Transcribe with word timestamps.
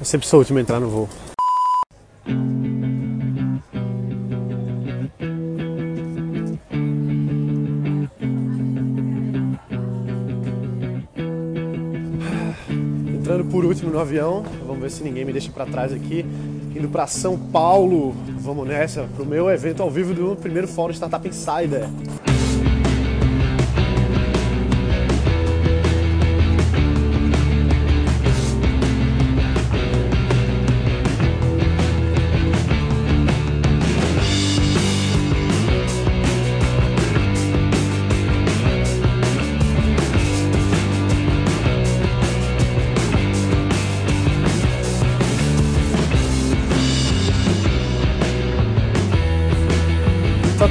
Eu 0.00 0.06
sempre 0.06 0.26
sou 0.26 0.38
o 0.38 0.40
último 0.40 0.58
a 0.58 0.62
entrar 0.62 0.80
no 0.80 0.88
voo. 0.88 1.08
Entrando 13.12 13.44
por 13.50 13.66
último 13.66 13.90
no 13.90 13.98
avião, 13.98 14.42
vamos 14.66 14.80
ver 14.80 14.90
se 14.90 15.04
ninguém 15.04 15.26
me 15.26 15.32
deixa 15.32 15.52
para 15.52 15.66
trás 15.66 15.92
aqui. 15.92 16.24
Indo 16.74 16.88
para 16.88 17.06
São 17.06 17.38
Paulo, 17.38 18.16
vamos 18.38 18.66
nessa, 18.66 19.06
pro 19.14 19.26
meu 19.26 19.50
evento 19.50 19.82
ao 19.82 19.90
vivo 19.90 20.14
do 20.14 20.34
primeiro 20.34 20.66
Fórum 20.66 20.94
Startup 20.94 21.28
Insider. 21.28 21.86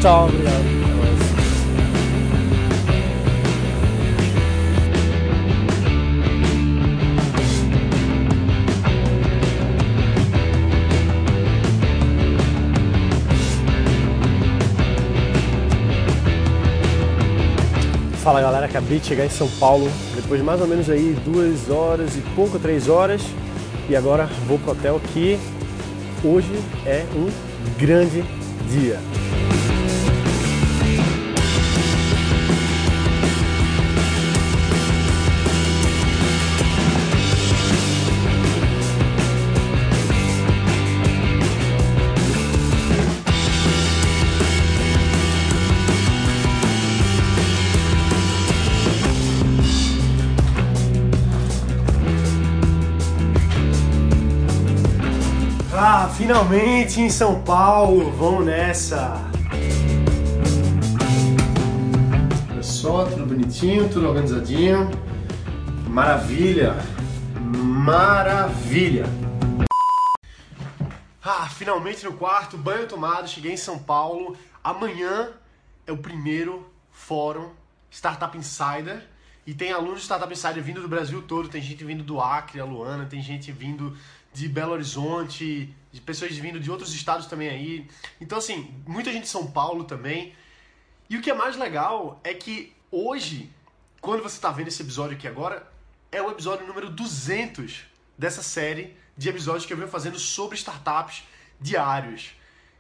Tchau. 0.02 0.30
Obrigado. 0.30 0.80
Fala 18.24 18.42
galera, 18.42 18.68
acabei 18.68 19.00
de 19.00 19.08
chegar 19.08 19.26
em 19.26 19.30
São 19.30 19.48
Paulo 19.60 19.90
depois 20.16 20.40
de 20.40 20.46
mais 20.46 20.62
ou 20.62 20.68
menos 20.68 20.90
aí 20.90 21.18
duas 21.26 21.70
horas 21.70 22.16
e 22.16 22.22
pouco, 22.36 22.60
três 22.60 22.88
horas 22.88 23.22
e 23.90 23.96
agora 23.96 24.30
vou 24.48 24.60
pro 24.60 24.72
hotel 24.72 25.02
que 25.14 25.40
hoje 26.24 26.54
é 26.86 27.06
um 27.16 27.30
grande 27.78 28.24
dia. 28.70 29.00
Ah, 55.82 56.10
finalmente 56.10 57.00
em 57.00 57.10
São 57.10 57.42
Paulo, 57.42 58.12
vamos 58.12 58.46
nessa! 58.46 59.14
Olha 62.52 62.62
só, 62.62 63.06
tudo 63.06 63.26
bonitinho, 63.26 63.88
tudo 63.88 64.10
organizadinho. 64.10 64.90
Maravilha! 65.88 66.76
Maravilha! 67.56 69.06
Ah, 71.24 71.48
finalmente 71.48 72.04
no 72.04 72.12
quarto, 72.12 72.58
banho 72.58 72.86
tomado, 72.86 73.30
cheguei 73.30 73.54
em 73.54 73.58
São 73.58 73.80
Paulo. 73.80 74.36
Amanhã 74.62 75.30
é 75.88 75.94
o 75.94 75.98
primeiro 75.98 76.70
fórum 76.92 77.52
Startup 77.90 78.38
Insider. 78.38 79.02
E 79.48 79.54
tem 79.54 79.72
alunos 79.72 80.00
de 80.00 80.04
Startup 80.04 80.32
Insider 80.32 80.62
vindo 80.62 80.82
do 80.82 80.90
Brasil 80.90 81.22
todo, 81.22 81.48
tem 81.48 81.62
gente 81.62 81.86
vindo 81.86 82.04
do 82.04 82.20
Acre, 82.20 82.60
a 82.60 82.66
Luana, 82.66 83.06
tem 83.06 83.22
gente 83.22 83.50
vindo 83.50 83.96
de 84.34 84.48
Belo 84.48 84.74
Horizonte, 84.74 85.74
de 85.92 86.02
pessoas 86.02 86.36
vindo 86.38 86.60
de 86.60 86.70
outros 86.70 86.94
estados 86.94 87.26
também 87.26 87.50
aí. 87.50 87.88
Então, 88.22 88.38
assim, 88.38 88.74
muita 88.86 89.12
gente 89.12 89.24
de 89.24 89.30
São 89.30 89.48
Paulo 89.48 89.84
também. 89.84 90.34
E 91.10 91.18
o 91.18 91.22
que 91.22 91.32
é 91.32 91.34
mais 91.34 91.58
legal 91.58 92.20
é 92.24 92.34
que 92.34 92.74
hoje, 92.92 93.52
quando 94.00 94.22
você 94.22 94.36
está 94.36 94.52
vendo 94.52 94.68
esse 94.68 94.82
episódio 94.82 95.18
aqui 95.18 95.28
agora, 95.28 95.68
é 96.12 96.22
o 96.22 96.30
episódio 96.30 96.68
número 96.68 96.90
200 96.90 97.84
dessa 98.18 98.44
série 98.44 98.96
de 99.18 99.30
episódios 99.30 99.66
que 99.66 99.74
eu 99.74 99.78
venho 99.78 99.90
fazendo 99.90 100.20
sobre 100.20 100.58
startups 100.58 101.24
diários. 101.60 102.32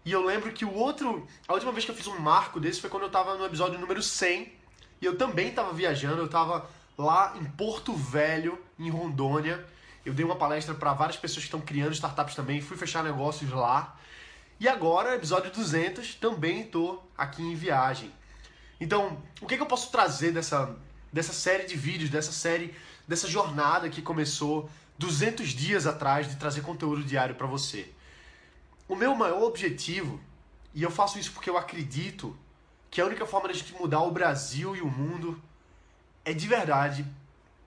E 0.05 0.11
eu 0.11 0.23
lembro 0.23 0.51
que 0.53 0.63
o 0.63 0.73
outro, 0.73 1.27
a 1.47 1.53
última 1.53 1.71
vez 1.71 1.85
que 1.85 1.91
eu 1.91 1.95
fiz 1.95 2.07
um 2.07 2.19
marco 2.19 2.59
desse 2.59 2.79
foi 2.79 2.89
quando 2.89 3.03
eu 3.03 3.07
estava 3.07 3.35
no 3.35 3.45
episódio 3.45 3.77
número 3.77 4.01
100, 4.01 4.53
e 5.01 5.05
eu 5.05 5.17
também 5.17 5.49
estava 5.49 5.73
viajando, 5.73 6.21
eu 6.21 6.25
estava 6.25 6.69
lá 6.97 7.35
em 7.39 7.45
Porto 7.45 7.93
Velho, 7.93 8.57
em 8.77 8.89
Rondônia, 8.89 9.65
eu 10.05 10.13
dei 10.13 10.25
uma 10.25 10.35
palestra 10.35 10.73
para 10.73 10.93
várias 10.93 11.17
pessoas 11.17 11.43
que 11.43 11.47
estão 11.47 11.61
criando 11.61 11.93
startups 11.93 12.35
também, 12.35 12.61
fui 12.61 12.77
fechar 12.77 13.03
negócios 13.03 13.49
lá. 13.51 13.97
E 14.59 14.67
agora, 14.67 15.15
episódio 15.15 15.51
200, 15.51 16.15
também 16.15 16.61
estou 16.61 17.09
aqui 17.17 17.41
em 17.41 17.55
viagem. 17.55 18.11
Então, 18.79 19.21
o 19.41 19.47
que, 19.47 19.55
que 19.55 19.61
eu 19.61 19.67
posso 19.67 19.91
trazer 19.91 20.31
dessa, 20.31 20.75
dessa 21.11 21.33
série 21.33 21.65
de 21.65 21.75
vídeos, 21.75 22.09
dessa 22.09 22.31
série, 22.31 22.73
dessa 23.07 23.27
jornada 23.27 23.89
que 23.89 24.01
começou 24.01 24.69
200 24.97 25.49
dias 25.49 25.85
atrás 25.85 26.29
de 26.29 26.35
trazer 26.37 26.61
conteúdo 26.61 27.03
diário 27.03 27.35
para 27.35 27.47
você? 27.47 27.89
O 28.87 28.95
meu 28.95 29.13
maior 29.15 29.43
objetivo, 29.43 30.19
e 30.73 30.81
eu 30.81 30.91
faço 30.91 31.19
isso 31.19 31.31
porque 31.31 31.49
eu 31.49 31.57
acredito 31.57 32.35
que 32.89 32.99
a 32.99 33.05
única 33.05 33.25
forma 33.25 33.47
da 33.47 33.53
gente 33.53 33.73
mudar 33.73 34.01
o 34.01 34.11
Brasil 34.11 34.75
e 34.75 34.81
o 34.81 34.87
mundo 34.89 35.41
é 36.25 36.33
de 36.33 36.47
verdade 36.47 37.05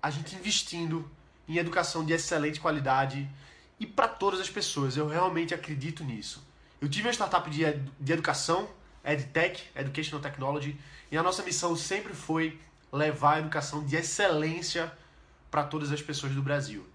a 0.02 0.10
gente 0.10 0.34
investindo 0.34 1.08
em 1.52 1.58
educação 1.58 2.04
de 2.04 2.12
excelente 2.12 2.60
qualidade 2.60 3.28
e 3.78 3.86
para 3.86 4.08
todas 4.08 4.40
as 4.40 4.50
pessoas. 4.50 4.96
Eu 4.96 5.08
realmente 5.08 5.54
acredito 5.54 6.04
nisso. 6.04 6.46
Eu 6.80 6.88
tive 6.88 7.06
uma 7.06 7.12
startup 7.12 7.48
de, 7.50 7.64
ed 7.64 7.82
de 8.00 8.12
educação, 8.12 8.68
EdTech, 9.04 9.64
Educational 9.74 10.20
Technology, 10.20 10.76
e 11.10 11.16
a 11.16 11.22
nossa 11.22 11.42
missão 11.42 11.76
sempre 11.76 12.14
foi 12.14 12.58
levar 12.92 13.34
a 13.34 13.38
educação 13.40 13.84
de 13.84 13.96
excelência 13.96 14.92
para 15.50 15.64
todas 15.64 15.92
as 15.92 16.02
pessoas 16.02 16.32
do 16.32 16.42
Brasil. 16.42 16.86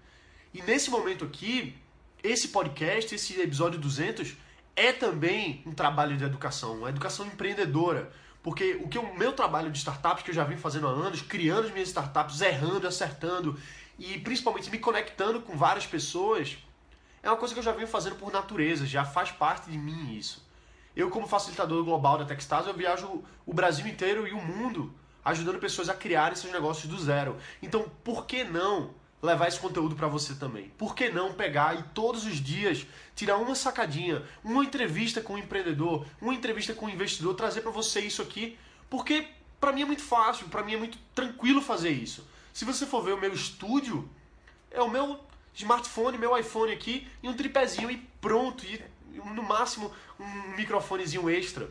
E 0.52 0.62
nesse 0.62 0.90
momento 0.90 1.24
aqui, 1.24 1.76
esse 2.22 2.48
podcast, 2.48 3.14
esse 3.14 3.40
episódio 3.40 3.78
200, 3.78 4.36
é 4.74 4.92
também 4.92 5.62
um 5.66 5.72
trabalho 5.72 6.16
de 6.16 6.24
educação, 6.24 6.78
uma 6.78 6.88
educação 6.88 7.26
empreendedora. 7.26 8.10
Porque 8.42 8.78
o 8.82 8.88
que 8.88 8.98
o 8.98 9.14
meu 9.16 9.32
trabalho 9.32 9.70
de 9.70 9.78
startups 9.78 10.22
que 10.22 10.30
eu 10.30 10.34
já 10.34 10.44
vim 10.44 10.56
fazendo 10.56 10.86
há 10.86 10.90
anos, 10.90 11.20
criando 11.20 11.66
as 11.66 11.72
minhas 11.72 11.88
startups, 11.88 12.40
errando, 12.40 12.86
acertando 12.86 13.58
e 13.98 14.18
principalmente 14.18 14.70
me 14.70 14.78
conectando 14.78 15.40
com 15.40 15.56
várias 15.56 15.86
pessoas, 15.86 16.56
é 17.22 17.28
uma 17.28 17.36
coisa 17.36 17.52
que 17.52 17.60
eu 17.60 17.64
já 17.64 17.72
venho 17.72 17.88
fazendo 17.88 18.16
por 18.16 18.32
natureza, 18.32 18.86
já 18.86 19.04
faz 19.04 19.30
parte 19.30 19.70
de 19.70 19.76
mim 19.76 20.14
isso. 20.16 20.46
Eu, 20.94 21.10
como 21.10 21.26
facilitador 21.26 21.84
global 21.84 22.18
da 22.18 22.24
Techstars, 22.24 22.66
eu 22.66 22.74
viajo 22.74 23.22
o 23.44 23.52
Brasil 23.52 23.86
inteiro 23.86 24.26
e 24.26 24.32
o 24.32 24.40
mundo 24.40 24.94
ajudando 25.24 25.58
pessoas 25.58 25.88
a 25.88 25.94
criarem 25.94 26.36
seus 26.36 26.52
negócios 26.52 26.86
do 26.86 26.98
zero. 26.98 27.36
Então, 27.62 27.90
por 28.02 28.26
que 28.26 28.44
não 28.44 28.94
levar 29.20 29.48
esse 29.48 29.58
conteúdo 29.58 29.94
para 29.94 30.08
você 30.08 30.34
também? 30.34 30.70
Por 30.78 30.94
que 30.94 31.10
não 31.10 31.34
pegar 31.34 31.78
e 31.78 31.82
todos 31.94 32.24
os 32.24 32.36
dias 32.36 32.86
tirar 33.14 33.36
uma 33.36 33.54
sacadinha, 33.54 34.22
uma 34.42 34.64
entrevista 34.64 35.20
com 35.20 35.34
um 35.34 35.38
empreendedor, 35.38 36.06
uma 36.20 36.34
entrevista 36.34 36.72
com 36.72 36.86
um 36.86 36.90
investidor, 36.90 37.34
trazer 37.34 37.60
para 37.60 37.70
você 37.70 38.00
isso 38.00 38.22
aqui? 38.22 38.56
Porque 38.88 39.28
para 39.60 39.72
mim 39.72 39.82
é 39.82 39.84
muito 39.84 40.02
fácil, 40.02 40.48
para 40.48 40.62
mim 40.62 40.74
é 40.74 40.78
muito 40.78 40.98
tranquilo 41.14 41.60
fazer 41.60 41.90
isso. 41.90 42.26
Se 42.58 42.64
você 42.64 42.84
for 42.84 43.04
ver 43.04 43.12
o 43.12 43.20
meu 43.20 43.32
estúdio, 43.32 44.10
é 44.68 44.82
o 44.82 44.90
meu 44.90 45.20
smartphone, 45.54 46.18
meu 46.18 46.36
iPhone 46.36 46.72
aqui 46.72 47.06
e 47.22 47.28
um 47.28 47.36
tripézinho 47.36 47.88
e 47.88 47.98
pronto. 48.20 48.66
E 48.66 48.82
no 49.32 49.44
máximo 49.44 49.92
um 50.18 50.56
microfonezinho 50.56 51.30
extra. 51.30 51.70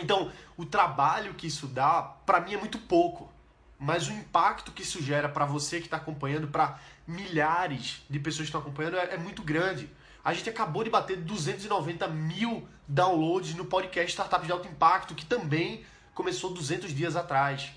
Então, 0.00 0.30
o 0.56 0.64
trabalho 0.64 1.34
que 1.34 1.48
isso 1.48 1.66
dá, 1.66 2.02
para 2.24 2.38
mim 2.38 2.54
é 2.54 2.56
muito 2.56 2.78
pouco. 2.78 3.32
Mas 3.76 4.06
o 4.06 4.12
impacto 4.12 4.70
que 4.70 4.82
isso 4.82 5.02
gera 5.02 5.28
para 5.28 5.44
você 5.44 5.80
que 5.80 5.88
está 5.88 5.96
acompanhando, 5.96 6.46
para 6.46 6.78
milhares 7.04 8.04
de 8.08 8.20
pessoas 8.20 8.42
que 8.42 8.50
estão 8.50 8.60
acompanhando, 8.60 8.98
é, 8.98 9.14
é 9.14 9.18
muito 9.18 9.42
grande. 9.42 9.90
A 10.24 10.32
gente 10.32 10.48
acabou 10.48 10.84
de 10.84 10.90
bater 10.90 11.16
290 11.16 12.06
mil 12.06 12.68
downloads 12.86 13.56
no 13.56 13.64
podcast 13.64 14.12
Startup 14.12 14.46
de 14.46 14.52
Alto 14.52 14.68
Impacto, 14.68 15.16
que 15.16 15.26
também 15.26 15.84
começou 16.14 16.54
200 16.54 16.94
dias 16.94 17.16
atrás. 17.16 17.72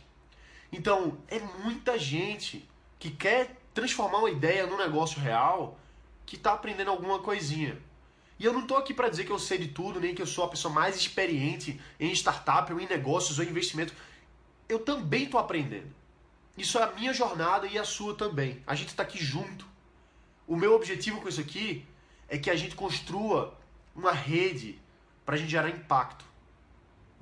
Então, 0.76 1.18
é 1.30 1.40
muita 1.40 1.98
gente 1.98 2.68
que 3.00 3.10
quer 3.10 3.56
transformar 3.74 4.18
uma 4.18 4.30
ideia 4.30 4.68
num 4.68 4.78
negócio 4.78 5.22
real 5.22 5.80
que 6.26 6.36
está 6.36 6.52
aprendendo 6.52 6.92
alguma 6.92 7.20
coisinha. 7.20 7.82
E 8.38 8.44
eu 8.44 8.52
não 8.52 8.64
estou 8.64 8.76
aqui 8.76 8.94
para 8.94 9.08
dizer 9.08 9.24
que 9.24 9.32
eu 9.32 9.40
sei 9.40 9.58
de 9.58 9.70
tudo, 9.70 10.02
nem 10.02 10.14
que 10.14 10.22
eu 10.22 10.28
sou 10.28 10.44
a 10.44 10.50
pessoa 10.50 10.74
mais 10.74 10.98
experiente 10.98 11.80
em 11.98 12.12
startup, 12.12 12.74
ou 12.74 12.82
em 12.82 12.90
negócios, 12.90 13.40
ou 13.40 13.46
em 13.46 13.48
investimento. 13.48 13.94
Eu 14.68 14.80
também 14.80 15.24
estou 15.24 15.40
aprendendo. 15.40 15.88
Isso 16.58 16.78
é 16.78 16.84
a 16.84 16.92
minha 16.92 17.14
jornada 17.14 17.68
e 17.68 17.80
a 17.80 17.86
sua 17.86 18.14
também. 18.14 18.62
A 18.68 18.76
gente 18.76 18.90
está 18.90 19.04
aqui 19.04 19.24
junto. 19.24 19.66
O 20.46 20.58
meu 20.58 20.74
objetivo 20.74 21.22
com 21.22 21.30
isso 21.30 21.40
aqui 21.40 21.86
é 22.28 22.38
que 22.38 22.50
a 22.50 22.56
gente 22.58 22.76
construa 22.76 23.58
uma 23.96 24.12
rede 24.12 24.78
para 25.26 25.36
a 25.36 25.38
gente 25.38 25.52
gerar 25.52 25.70
impacto. 25.70 26.26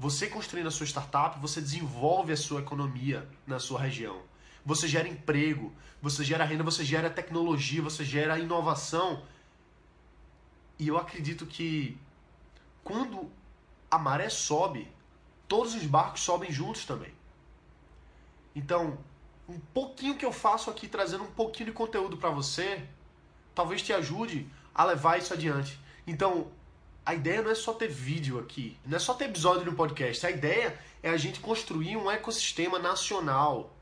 Você 0.04 0.28
construindo 0.28 0.68
a 0.68 0.72
sua 0.72 0.86
startup, 0.86 1.40
você 1.40 1.62
desenvolve 1.62 2.34
a 2.34 2.36
sua 2.36 2.60
economia 2.60 3.26
na 3.48 3.58
sua 3.58 3.80
região. 3.80 4.22
Você 4.66 4.86
gera 4.86 5.08
emprego, 5.08 5.72
você 6.02 6.26
gera 6.26 6.44
renda, 6.44 6.62
você 6.62 6.84
gera 6.84 7.10
tecnologia, 7.10 7.82
você 7.82 8.04
gera 8.04 8.38
inovação. 8.38 9.24
E 10.78 10.90
eu 10.90 10.98
acredito 10.98 11.46
que 11.46 11.98
quando 12.84 13.32
a 13.90 13.98
maré 13.98 14.28
sobe, 14.28 14.92
todos 15.48 15.74
os 15.74 15.86
barcos 15.86 16.20
sobem 16.20 16.52
juntos 16.52 16.84
também. 16.84 17.14
Então, 18.54 18.98
um 19.48 19.58
pouquinho 19.58 20.18
que 20.18 20.26
eu 20.26 20.34
faço 20.34 20.70
aqui, 20.70 20.86
trazendo 20.90 21.24
um 21.24 21.32
pouquinho 21.32 21.68
de 21.68 21.72
conteúdo 21.72 22.18
para 22.18 22.30
você, 22.30 22.86
talvez 23.56 23.82
te 23.82 23.94
ajude 23.94 24.52
a 24.76 24.84
levar 24.84 25.18
isso 25.18 25.34
adiante. 25.34 25.80
Então, 26.06 26.52
a 27.06 27.14
ideia 27.14 27.42
não 27.42 27.52
é 27.52 27.56
só 27.56 27.74
ter 27.74 27.90
vídeo 27.90 28.40
aqui, 28.40 28.78
não 28.86 28.96
é 28.96 29.00
só 29.00 29.14
ter 29.14 29.26
episódio 29.26 29.66
no 29.66 29.74
podcast. 29.74 30.26
A 30.26 30.32
ideia 30.32 30.78
é 31.02 31.10
a 31.10 31.18
gente 31.18 31.40
construir 31.40 31.98
um 31.98 32.10
ecossistema 32.10 32.80
nacional 32.80 33.74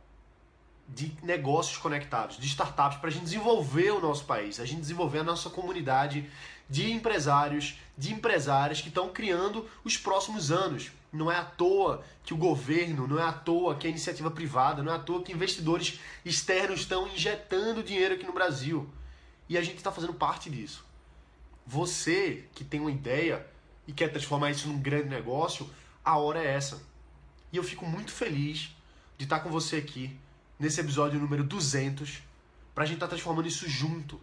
de 0.87 1.15
negócios 1.23 1.77
conectados, 1.77 2.37
de 2.37 2.47
startups, 2.47 2.97
para 2.97 3.09
a 3.09 3.11
gente 3.11 3.23
desenvolver 3.23 3.91
o 3.91 4.01
nosso 4.01 4.25
país, 4.25 4.59
a 4.59 4.65
gente 4.65 4.81
desenvolver 4.81 5.19
a 5.19 5.23
nossa 5.23 5.49
comunidade 5.49 6.29
de 6.69 6.91
empresários, 6.91 7.79
de 7.97 8.11
empresárias 8.11 8.81
que 8.81 8.87
estão 8.87 9.09
criando 9.09 9.69
os 9.83 9.97
próximos 9.97 10.51
anos. 10.51 10.91
Não 11.13 11.31
é 11.31 11.35
à 11.35 11.43
toa 11.43 12.03
que 12.23 12.33
o 12.33 12.37
governo, 12.37 13.07
não 13.07 13.19
é 13.19 13.23
à 13.23 13.33
toa 13.33 13.75
que 13.75 13.85
a 13.85 13.89
iniciativa 13.89 14.31
privada, 14.31 14.81
não 14.81 14.91
é 14.91 14.95
à 14.95 14.99
toa 14.99 15.21
que 15.21 15.33
investidores 15.33 15.99
externos 16.25 16.81
estão 16.81 17.07
injetando 17.07 17.83
dinheiro 17.83 18.15
aqui 18.15 18.25
no 18.25 18.33
Brasil. 18.33 18.89
E 19.47 19.57
a 19.57 19.61
gente 19.61 19.77
está 19.77 19.91
fazendo 19.91 20.13
parte 20.13 20.49
disso. 20.49 20.85
Você 21.65 22.45
que 22.53 22.63
tem 22.63 22.79
uma 22.79 22.91
ideia 22.91 23.45
e 23.87 23.93
quer 23.93 24.09
transformar 24.09 24.51
isso 24.51 24.67
num 24.67 24.79
grande 24.79 25.09
negócio, 25.09 25.69
a 26.03 26.17
hora 26.17 26.39
é 26.39 26.53
essa. 26.53 26.81
E 27.51 27.57
eu 27.57 27.63
fico 27.63 27.85
muito 27.85 28.11
feliz 28.11 28.75
de 29.17 29.25
estar 29.25 29.39
com 29.39 29.49
você 29.49 29.77
aqui 29.77 30.17
nesse 30.57 30.79
episódio 30.79 31.19
número 31.19 31.43
200 31.43 32.21
para 32.73 32.83
a 32.83 32.87
gente 32.87 32.97
estar 32.97 33.07
tá 33.07 33.11
transformando 33.11 33.47
isso 33.47 33.67
junto. 33.69 34.19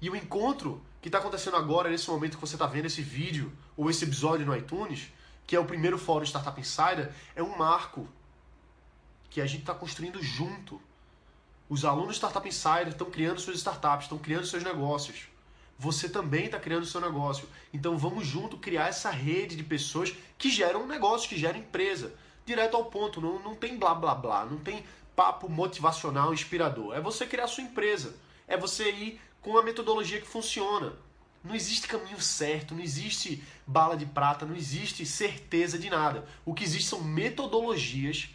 E 0.00 0.10
o 0.10 0.16
encontro 0.16 0.82
que 1.00 1.08
está 1.08 1.18
acontecendo 1.18 1.56
agora, 1.56 1.88
nesse 1.88 2.10
momento 2.10 2.36
que 2.36 2.40
você 2.40 2.56
está 2.56 2.66
vendo 2.66 2.86
esse 2.86 3.02
vídeo 3.02 3.52
ou 3.76 3.88
esse 3.88 4.04
episódio 4.04 4.44
no 4.44 4.56
iTunes, 4.56 5.12
que 5.46 5.54
é 5.54 5.60
o 5.60 5.64
primeiro 5.64 5.98
fórum 5.98 6.24
Startup 6.24 6.58
Insider, 6.60 7.12
é 7.36 7.42
um 7.42 7.56
marco 7.56 8.08
que 9.30 9.40
a 9.40 9.46
gente 9.46 9.60
está 9.60 9.74
construindo 9.74 10.22
junto. 10.22 10.80
Os 11.68 11.84
alunos 11.84 12.16
Startup 12.16 12.46
Insider 12.46 12.88
estão 12.88 13.10
criando 13.10 13.40
suas 13.40 13.56
startups, 13.58 14.04
estão 14.04 14.18
criando 14.18 14.46
seus 14.46 14.62
negócios. 14.62 15.28
Você 15.82 16.08
também 16.08 16.44
está 16.44 16.60
criando 16.60 16.86
seu 16.86 17.00
negócio. 17.00 17.48
Então 17.74 17.98
vamos 17.98 18.24
junto 18.24 18.56
criar 18.56 18.86
essa 18.86 19.10
rede 19.10 19.56
de 19.56 19.64
pessoas 19.64 20.14
que 20.38 20.48
geram 20.48 20.84
um 20.84 20.86
negócio, 20.86 21.28
que 21.28 21.36
geram 21.36 21.58
empresa. 21.58 22.14
Direto 22.46 22.76
ao 22.76 22.84
ponto, 22.84 23.20
não, 23.20 23.40
não 23.40 23.56
tem 23.56 23.76
blá 23.76 23.92
blá 23.92 24.14
blá, 24.14 24.46
não 24.46 24.58
tem 24.58 24.84
papo 25.16 25.48
motivacional 25.48 26.32
inspirador. 26.32 26.94
É 26.94 27.00
você 27.00 27.26
criar 27.26 27.48
sua 27.48 27.64
empresa. 27.64 28.14
É 28.46 28.56
você 28.56 28.92
ir 28.92 29.20
com 29.40 29.50
uma 29.50 29.62
metodologia 29.64 30.20
que 30.20 30.26
funciona. 30.26 30.92
Não 31.42 31.52
existe 31.52 31.88
caminho 31.88 32.20
certo, 32.20 32.76
não 32.76 32.82
existe 32.84 33.42
bala 33.66 33.96
de 33.96 34.06
prata, 34.06 34.46
não 34.46 34.54
existe 34.54 35.04
certeza 35.04 35.76
de 35.76 35.90
nada. 35.90 36.24
O 36.44 36.54
que 36.54 36.62
existe 36.62 36.88
são 36.88 37.02
metodologias 37.02 38.28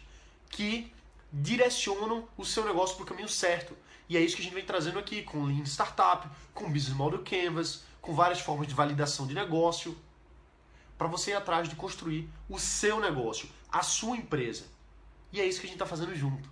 que 0.50 0.92
direcionam 1.32 2.26
o 2.36 2.44
seu 2.44 2.64
negócio 2.64 2.96
para 2.96 3.04
o 3.04 3.06
caminho 3.06 3.28
certo. 3.28 3.76
E 4.08 4.16
é 4.16 4.20
isso 4.20 4.36
que 4.36 4.42
a 4.42 4.44
gente 4.44 4.54
vem 4.54 4.64
trazendo 4.64 4.98
aqui 4.98 5.22
com 5.22 5.44
Lean 5.44 5.64
Startup, 5.64 6.26
com 6.54 6.72
Business 6.72 6.96
Model 6.96 7.22
Canvas, 7.22 7.84
com 8.00 8.14
várias 8.14 8.40
formas 8.40 8.66
de 8.66 8.74
validação 8.74 9.26
de 9.26 9.34
negócio, 9.34 9.96
para 10.96 11.06
você 11.06 11.32
ir 11.32 11.34
atrás 11.34 11.68
de 11.68 11.76
construir 11.76 12.28
o 12.48 12.58
seu 12.58 12.98
negócio, 13.00 13.48
a 13.70 13.82
sua 13.82 14.16
empresa. 14.16 14.64
E 15.32 15.40
é 15.40 15.46
isso 15.46 15.60
que 15.60 15.66
a 15.66 15.68
gente 15.68 15.76
está 15.76 15.86
fazendo 15.86 16.14
junto. 16.14 16.48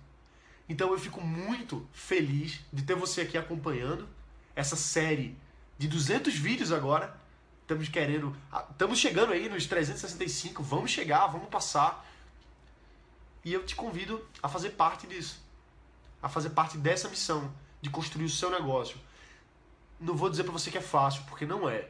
Então 0.69 0.91
eu 0.91 0.99
fico 0.99 1.21
muito 1.21 1.87
feliz 1.91 2.59
de 2.71 2.83
ter 2.83 2.95
você 2.95 3.21
aqui 3.21 3.37
acompanhando 3.37 4.07
essa 4.55 4.75
série 4.75 5.35
de 5.77 5.87
200 5.87 6.35
vídeos 6.35 6.71
agora. 6.71 7.19
Estamos 7.61 7.89
querendo, 7.89 8.35
estamos 8.71 8.99
chegando 8.99 9.33
aí 9.33 9.49
nos 9.49 9.65
365, 9.65 10.63
vamos 10.63 10.91
chegar, 10.91 11.27
vamos 11.27 11.49
passar. 11.49 12.05
E 13.47 13.53
eu 13.53 13.65
te 13.65 13.77
convido 13.77 14.27
a 14.43 14.49
fazer 14.49 14.71
parte 14.71 15.07
disso. 15.07 15.41
A 16.21 16.27
fazer 16.27 16.49
parte 16.49 16.77
dessa 16.77 17.07
missão 17.07 17.49
de 17.81 17.89
construir 17.89 18.25
o 18.25 18.29
seu 18.29 18.49
negócio. 18.51 18.99
Não 19.97 20.17
vou 20.17 20.29
dizer 20.29 20.43
para 20.43 20.51
você 20.51 20.69
que 20.69 20.77
é 20.77 20.81
fácil, 20.81 21.23
porque 21.29 21.45
não 21.45 21.69
é. 21.69 21.89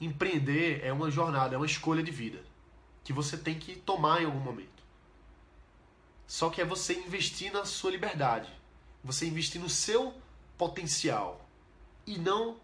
Empreender 0.00 0.84
é 0.84 0.92
uma 0.92 1.10
jornada, 1.10 1.56
é 1.56 1.58
uma 1.58 1.66
escolha 1.66 2.00
de 2.00 2.12
vida 2.12 2.44
que 3.02 3.12
você 3.12 3.36
tem 3.36 3.58
que 3.58 3.74
tomar 3.74 4.22
em 4.22 4.26
algum 4.26 4.38
momento. 4.38 4.84
Só 6.28 6.48
que 6.48 6.60
é 6.60 6.64
você 6.64 6.94
investir 6.94 7.52
na 7.52 7.64
sua 7.64 7.90
liberdade. 7.90 8.48
Você 9.02 9.26
investir 9.26 9.60
no 9.60 9.68
seu 9.68 10.14
potencial. 10.56 11.44
E 12.06 12.18
não 12.18 12.56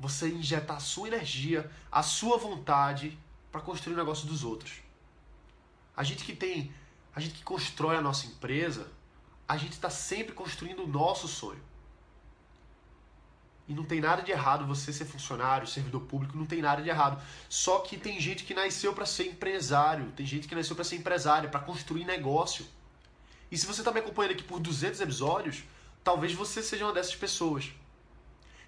você 0.00 0.30
injetar 0.30 0.78
a 0.78 0.80
sua 0.80 1.08
energia, 1.08 1.70
a 1.90 2.02
sua 2.02 2.38
vontade 2.38 3.18
para 3.50 3.60
construir 3.60 3.92
o 3.92 3.98
negócio 3.98 4.26
dos 4.26 4.44
outros. 4.44 4.80
A 5.94 6.02
gente 6.02 6.24
que 6.24 6.34
tem, 6.34 6.72
a 7.14 7.20
gente 7.20 7.34
que 7.34 7.44
constrói 7.44 7.96
a 7.96 8.00
nossa 8.00 8.26
empresa, 8.26 8.86
a 9.48 9.56
gente 9.56 9.72
está 9.72 9.90
sempre 9.90 10.34
construindo 10.34 10.84
o 10.84 10.86
nosso 10.86 11.28
sonho. 11.28 11.60
E 13.68 13.74
não 13.74 13.84
tem 13.84 14.00
nada 14.00 14.22
de 14.22 14.32
errado 14.32 14.66
você 14.66 14.92
ser 14.92 15.04
funcionário, 15.04 15.66
servidor 15.66 16.02
público, 16.02 16.36
não 16.36 16.46
tem 16.46 16.60
nada 16.60 16.82
de 16.82 16.88
errado. 16.88 17.22
Só 17.48 17.78
que 17.78 17.96
tem 17.96 18.20
gente 18.20 18.44
que 18.44 18.54
nasceu 18.54 18.92
para 18.92 19.06
ser 19.06 19.26
empresário, 19.26 20.10
tem 20.16 20.26
gente 20.26 20.48
que 20.48 20.54
nasceu 20.54 20.74
para 20.74 20.84
ser 20.84 20.96
empresária, 20.96 21.48
para 21.48 21.60
construir 21.60 22.04
negócio. 22.04 22.66
E 23.50 23.56
se 23.56 23.66
você 23.66 23.80
está 23.80 23.92
me 23.92 24.00
acompanhando 24.00 24.32
aqui 24.32 24.42
por 24.42 24.58
200 24.58 25.00
episódios, 25.00 25.62
talvez 26.02 26.32
você 26.32 26.62
seja 26.62 26.84
uma 26.84 26.92
dessas 26.92 27.14
pessoas. 27.14 27.70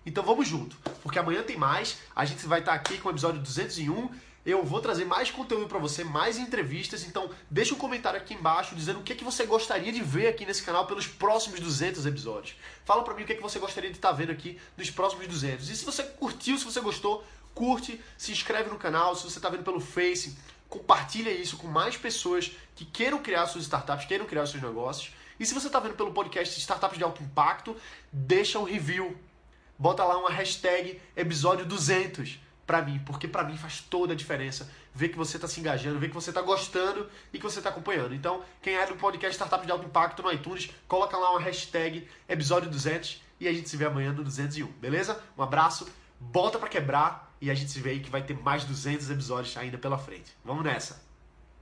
Então 0.07 0.23
vamos 0.23 0.47
junto, 0.47 0.77
porque 1.03 1.19
amanhã 1.19 1.43
tem 1.43 1.57
mais. 1.57 1.99
A 2.15 2.25
gente 2.25 2.47
vai 2.47 2.61
estar 2.61 2.73
tá 2.73 2.77
aqui 2.77 2.99
com 2.99 3.09
o 3.09 3.11
episódio 3.11 3.41
201. 3.41 4.11
Eu 4.45 4.63
vou 4.63 4.79
trazer 4.79 5.07
mais 5.07 5.31
conteúdo 5.31 5.67
para 5.67 5.79
você, 5.79 6.05
mais 6.05 6.37
entrevistas. 6.37 7.05
Então 7.05 7.31
deixa 7.51 7.75
um 7.75 7.79
comentário 7.79 8.21
aqui 8.21 8.35
embaixo 8.35 8.75
dizendo 8.75 9.01
o 9.01 9.03
que, 9.03 9.15
é 9.15 9.17
que 9.17 9.25
você 9.25 9.47
gostaria 9.47 9.91
de 9.91 10.03
ver 10.03 10.29
aqui 10.29 10.45
nesse 10.45 10.63
canal 10.63 10.87
pelos 10.87 11.07
próximos 11.07 11.61
200 11.61 12.05
episódios. 12.05 12.57
Fala 12.85 13.03
para 13.03 13.15
mim 13.15 13.23
o 13.23 13.27
que, 13.27 13.33
é 13.33 13.37
que 13.37 13.43
você 13.43 13.59
gostaria 13.59 13.91
de 13.91 13.97
estar 13.97 14.11
tá 14.11 14.15
vendo 14.15 14.33
aqui 14.33 14.61
nos 14.77 14.91
próximos 14.91 15.27
200. 15.27 15.71
E 15.71 15.77
se 15.77 15.85
você 15.85 16.03
curtiu, 16.03 16.59
se 16.59 16.65
você 16.65 16.81
gostou, 16.81 17.25
curte, 17.55 17.99
se 18.19 18.33
inscreve 18.33 18.69
no 18.69 18.77
canal. 18.77 19.17
Se 19.17 19.25
você 19.25 19.39
está 19.39 19.49
vendo 19.49 19.65
pelo 19.65 19.81
Face, 19.81 20.37
compartilha 20.69 21.31
isso 21.31 21.57
com 21.57 21.67
mais 21.67 21.97
pessoas 21.97 22.53
que 22.77 22.85
queiram 22.85 23.23
criar 23.23 23.47
suas 23.47 23.65
startups, 23.65 24.05
queiram 24.07 24.27
criar 24.27 24.45
seus 24.45 24.63
negócios. 24.63 25.15
E 25.41 25.47
se 25.47 25.55
você 25.55 25.69
está 25.69 25.81
vendo 25.81 25.95
pelo 25.95 26.13
podcast 26.13 26.61
Startups 26.61 26.99
de 26.99 27.03
Alto 27.03 27.23
Impacto, 27.23 27.75
deixa 28.13 28.59
um 28.59 28.65
review. 28.65 29.17
Bota 29.79 30.05
lá 30.05 30.19
uma 30.19 30.31
hashtag 30.31 31.01
episódio 31.17 31.65
200 31.65 32.44
para 32.67 32.83
mim, 32.83 33.01
porque 33.05 33.29
para 33.29 33.45
mim 33.45 33.57
faz 33.57 33.81
toda 33.81 34.13
a 34.13 34.17
diferença 34.17 34.71
ver 34.95 35.09
que 35.09 35.17
você 35.17 35.37
está 35.37 35.49
se 35.49 35.61
engajando, 35.61 35.99
ver 35.99 36.09
que 36.09 36.15
você 36.15 36.31
está 36.31 36.41
gostando 36.41 37.09
e 37.33 37.39
que 37.39 37.45
você 37.45 37.59
está 37.59 37.71
acompanhando. 37.71 38.15
Então, 38.15 38.43
quem 38.63 38.77
é 38.77 38.87
do 38.87 38.95
podcast 38.95 39.33
Startups 39.33 39.67
de 39.67 39.73
Alto 39.73 39.87
Impacto 39.87 40.23
no 40.23 40.33
iTunes, 40.33 40.71
coloca 40.87 41.17
lá 41.17 41.33
uma 41.33 41.41
hashtag 41.41 42.09
episódio 42.29 42.71
200 42.71 43.23
e 43.41 43.49
a 43.49 43.53
gente 43.53 43.69
se 43.69 43.77
vê 43.77 43.85
amanhã 43.87 44.13
no 44.13 44.23
201, 44.23 44.67
beleza? 44.73 45.21
Um 45.37 45.43
abraço, 45.43 45.89
bota 46.21 46.59
para 46.59 46.69
quebrar 46.69 47.35
e 47.41 47.51
a 47.51 47.55
gente 47.55 47.71
se 47.71 47.81
vê 47.81 47.91
aí 47.91 48.01
que 48.01 48.11
vai 48.11 48.23
ter 48.23 48.39
mais 48.39 48.65
200 48.65 49.11
episódios 49.11 49.57
ainda 49.57 49.77
pela 49.77 49.99
frente. 49.99 50.33
Vamos 50.45 50.65
nessa! 50.65 51.14